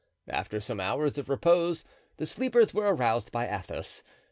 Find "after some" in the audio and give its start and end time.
0.29-0.79